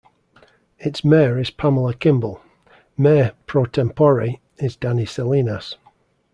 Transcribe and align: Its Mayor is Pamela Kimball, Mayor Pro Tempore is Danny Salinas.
Its 0.79 1.05
Mayor 1.05 1.37
is 1.37 1.51
Pamela 1.51 1.93
Kimball, 1.93 2.41
Mayor 2.97 3.33
Pro 3.45 3.65
Tempore 3.65 4.39
is 4.57 4.75
Danny 4.75 5.05
Salinas. 5.05 5.77